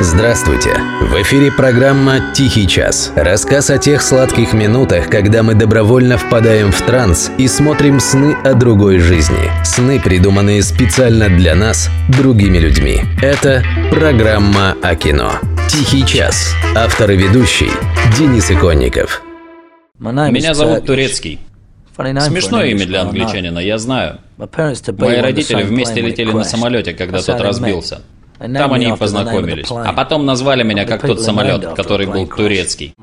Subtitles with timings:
[0.00, 0.76] Здравствуйте!
[1.00, 3.12] В эфире программа «Тихий час».
[3.16, 8.54] Рассказ о тех сладких минутах, когда мы добровольно впадаем в транс и смотрим сны о
[8.54, 9.50] другой жизни.
[9.64, 13.00] Сны, придуманные специально для нас, другими людьми.
[13.20, 15.32] Это программа о кино.
[15.68, 16.54] «Тихий час».
[16.76, 17.70] Автор и ведущий
[18.16, 19.20] Денис Иконников.
[19.98, 21.40] Меня зовут Турецкий.
[21.96, 24.20] Смешное имя для англичанина, я знаю.
[24.36, 28.02] Мои родители вместе летели на самолете, когда тот разбился.
[28.38, 29.66] Там они и познакомились.
[29.70, 32.94] А потом назвали меня как тот самолет, который был турецкий.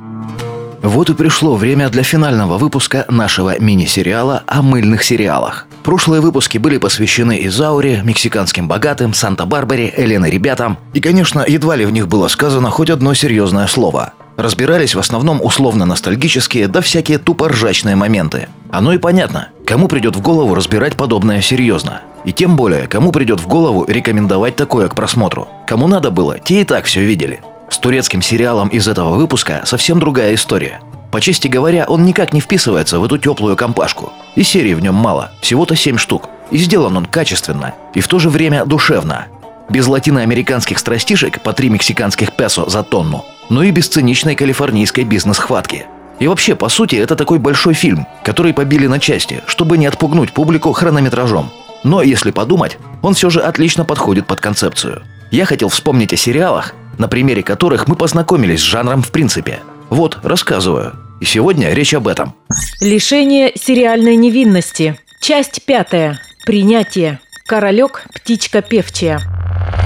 [0.86, 5.66] Вот и пришло время для финального выпуска нашего мини-сериала о мыльных сериалах.
[5.84, 10.78] Прошлые выпуски были посвящены Изауре, мексиканским богатым, Санта-Барбаре, Элен и ребятам.
[10.94, 14.14] И, конечно, едва ли в них было сказано хоть одно серьезное слово.
[14.38, 18.48] Разбирались в основном условно-ностальгические, да всякие тупо ржачные моменты.
[18.70, 22.02] Оно и понятно, кому придет в голову разбирать подобное серьезно.
[22.26, 25.48] И тем более, кому придет в голову рекомендовать такое к просмотру.
[25.68, 27.42] Кому надо было, те и так все видели.
[27.70, 30.82] С турецким сериалом из этого выпуска совсем другая история.
[31.12, 34.12] По чести говоря, он никак не вписывается в эту теплую компашку.
[34.36, 36.30] И серий в нем мало, всего-то 7 штук.
[36.52, 39.28] И сделан он качественно, и в то же время душевно.
[39.70, 45.88] Без латиноамериканских страстишек по 3 мексиканских песо за тонну, но и без циничной калифорнийской бизнес-хватки.
[46.20, 50.34] И вообще, по сути, это такой большой фильм, который побили на части, чтобы не отпугнуть
[50.34, 51.50] публику хронометражом.
[51.86, 55.04] Но если подумать, он все же отлично подходит под концепцию.
[55.30, 59.60] Я хотел вспомнить о сериалах, на примере которых мы познакомились с жанром в принципе.
[59.92, 60.96] Вот, рассказываю.
[61.22, 62.34] И сегодня речь об этом.
[62.82, 65.00] Лишение сериальной невинности.
[65.22, 66.20] Часть пятая.
[66.44, 67.20] Принятие.
[67.46, 69.22] Королек, птичка певчая.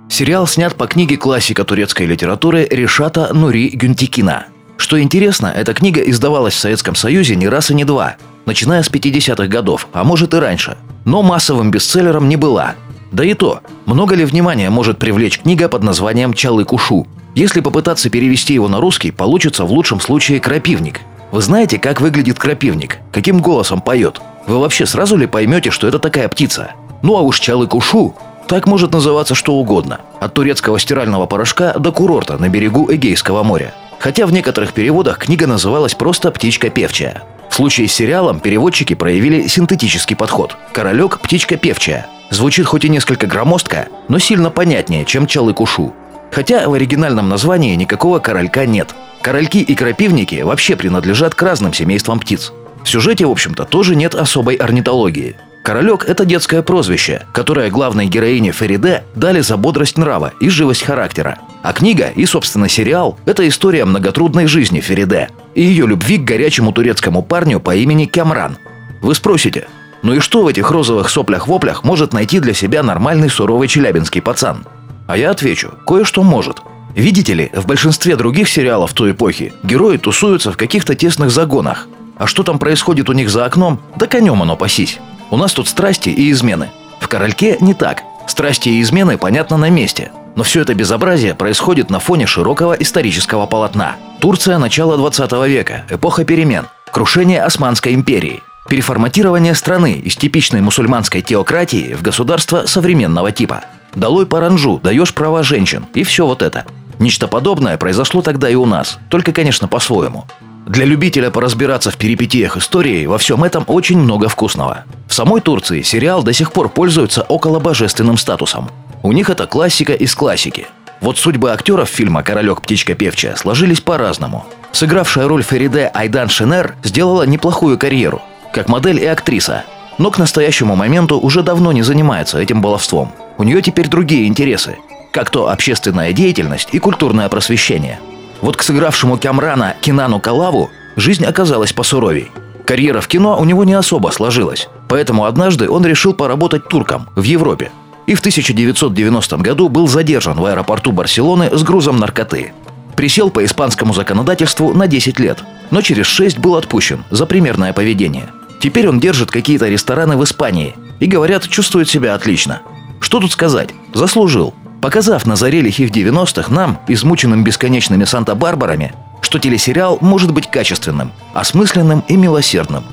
[0.09, 4.45] Сериал снят по книге классика турецкой литературы Решата Нури Гюнтикина.
[4.77, 8.15] Что интересно, эта книга издавалась в Советском Союзе не раз и не два,
[8.49, 10.77] начиная с 50-х годов, а может и раньше.
[11.05, 12.73] Но массовым бестселлером не была.
[13.11, 17.05] Да и то, много ли внимания может привлечь книга под названием «Чалы-кушу»?
[17.35, 21.01] Если попытаться перевести его на русский, получится в лучшем случае «крапивник».
[21.31, 22.97] Вы знаете, как выглядит крапивник?
[23.11, 24.19] Каким голосом поет?
[24.47, 26.71] Вы вообще сразу ли поймете, что это такая птица?
[27.03, 28.15] Ну а уж чалы-кушу
[28.47, 29.99] так может называться что угодно.
[30.19, 33.75] От турецкого стирального порошка до курорта на берегу Эгейского моря.
[33.99, 37.21] Хотя в некоторых переводах книга называлась просто «Птичка певчая».
[37.49, 40.55] В случае с сериалом переводчики проявили синтетический подход.
[40.71, 42.07] «Королек, птичка певчая».
[42.29, 45.93] Звучит хоть и несколько громоздко, но сильно понятнее, чем «Чалы-кушу».
[46.31, 48.93] Хотя в оригинальном названии никакого королька нет.
[49.21, 52.53] Корольки и крапивники вообще принадлежат к разным семействам птиц.
[52.83, 55.35] В сюжете, в общем-то, тоже нет особой орнитологии.
[55.63, 61.39] Королек– это детское прозвище, которое главной героине Фериде дали за бодрость нрава и живость характера.
[61.61, 66.71] А книга и, собственно, сериал– это история многотрудной жизни Фериде и ее любви к горячему
[66.71, 68.57] турецкому парню по имени Кямран.
[69.01, 69.67] Вы спросите,
[70.01, 74.65] ну и что в этих розовых соплях-воплях может найти для себя нормальный суровый челябинский пацан?
[75.07, 76.61] А я отвечу, кое-что может.
[76.95, 81.87] Видите ли, в большинстве других сериалов той эпохи герои тусуются в каких-то тесных загонах.
[82.17, 84.99] А что там происходит у них за окном, да конем оно пасись.
[85.31, 86.69] У нас тут страсти и измены.
[86.99, 88.03] В «Корольке» не так.
[88.27, 90.11] Страсти и измены понятно на месте.
[90.39, 93.97] Но все это безобразие происходит на фоне широкого исторического полотна.
[94.21, 101.93] Турция начала 20 века, эпоха перемен, крушение Османской империи, переформатирование страны из типичной мусульманской теократии
[101.93, 103.65] в государство современного типа.
[103.95, 106.63] Долой паранжу, даешь права женщин и все вот это.
[106.99, 110.23] Нечто подобное произошло тогда и у нас, только, конечно, по-своему.
[110.65, 114.85] Для любителя поразбираться в перипетиях истории во всем этом очень много вкусного.
[115.05, 118.69] В самой Турции сериал до сих пор пользуется около божественным статусом.
[119.01, 120.67] У них это классика из классики.
[121.01, 124.45] Вот судьбы актеров фильма «Королек, птичка певчая» сложились по-разному.
[124.71, 128.21] Сыгравшая роль Фериде Айдан Шинер сделала неплохую карьеру,
[128.53, 129.63] как модель и актриса,
[129.97, 133.11] но к настоящему моменту уже давно не занимается этим баловством.
[133.37, 134.77] У нее теперь другие интересы,
[135.11, 137.99] как то общественная деятельность и культурное просвещение–
[138.41, 142.31] вот к сыгравшему Кямрана Кинану Калаву жизнь оказалась посуровей.
[142.65, 147.23] Карьера в кино у него не особо сложилась, поэтому однажды он решил поработать турком в
[147.23, 147.71] Европе.
[148.09, 152.53] И в 1990 году был задержан в аэропорту Барселоны с грузом наркоты.
[152.95, 158.25] Присел по испанскому законодательству на 10 лет, но через 6 был отпущен за примерное поведение.
[158.59, 162.63] Теперь он держит какие-то рестораны в Испании и, говорят, чувствует себя отлично.
[162.99, 163.69] Что тут сказать?
[163.93, 171.11] Заслужил показав на заре лихих 90-х нам, измученным бесконечными Санта-Барбарами, что телесериал может быть качественным,
[171.33, 172.85] осмысленным и милосердным.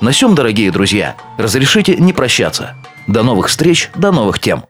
[0.00, 2.76] На сём, дорогие друзья, разрешите не прощаться.
[3.06, 4.64] До новых встреч, до новых тем.